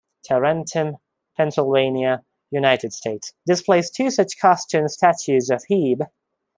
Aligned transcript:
Tarentum, 0.27 0.95
Pennsylvania, 1.37 2.25
United 2.49 2.91
States 2.91 3.33
displays 3.45 3.91
two 3.91 4.09
such 4.09 4.35
cast 4.39 4.67
stone 4.69 4.89
statues 4.89 5.51
of 5.51 5.61
Hebe. 5.69 6.07